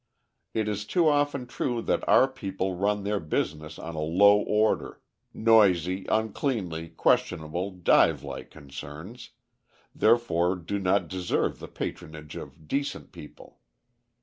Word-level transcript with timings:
It 0.55 0.67
is 0.67 0.85
too 0.85 1.07
often 1.07 1.45
true 1.45 1.79
that 1.83 2.03
our 2.09 2.27
people 2.27 2.75
run 2.75 3.03
their 3.03 3.19
business 3.19 3.77
on 3.77 3.93
a 3.93 3.99
low 4.01 4.37
order 4.39 4.99
noisy, 5.31 6.07
uncleanly, 6.09 6.89
questionable, 6.89 7.69
dive 7.69 8.23
like 8.23 8.49
concerns 8.49 9.29
therefore 9.93 10.55
do 10.55 10.79
not 10.79 11.07
deserve 11.07 11.59
the 11.59 11.67
patronage 11.67 12.35
of 12.35 12.67
decent 12.67 13.11
people. 13.11 13.59